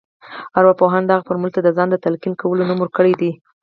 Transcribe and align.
ارواپوهانو 0.57 1.09
دغه 1.11 1.25
فورمول 1.27 1.51
ته 1.55 1.61
د 1.63 1.69
ځان 1.77 1.87
ته 1.91 1.97
د 1.99 2.03
تلقين 2.05 2.33
کولو 2.41 2.67
نوم 2.69 2.79
ورکړی 2.81 3.13
دی. 3.21 3.31